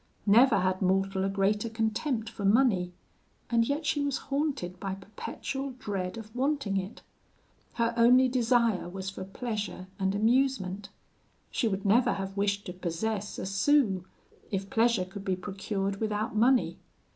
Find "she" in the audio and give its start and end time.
3.85-4.01, 11.51-11.67